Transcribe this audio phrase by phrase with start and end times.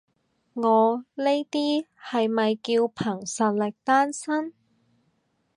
[0.53, 1.05] 你呢
[1.51, 4.51] 啲係咪叫憑實力單身？